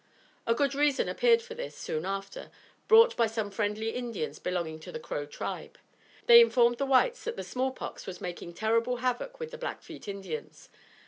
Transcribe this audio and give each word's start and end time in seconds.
A 0.47 0.55
good 0.55 0.73
reason 0.73 1.07
appeared 1.07 1.43
for 1.43 1.53
this, 1.53 1.77
soon 1.77 2.07
after, 2.07 2.49
brought 2.87 3.15
by 3.15 3.27
some 3.27 3.51
friendly 3.51 3.91
Indians 3.91 4.39
belonging 4.39 4.79
to 4.79 4.91
the 4.91 4.99
Crow 4.99 5.27
Tribe. 5.27 5.77
They 6.25 6.41
informed 6.41 6.79
the 6.79 6.87
whites 6.87 7.23
that 7.25 7.35
the 7.35 7.43
small 7.43 7.69
pox 7.69 8.07
was 8.07 8.19
making 8.19 8.55
terrible 8.55 8.95
havoc 8.97 9.39
with 9.39 9.51
the 9.51 9.59
Blackfeet 9.59 10.07
Indians. 10.07 10.69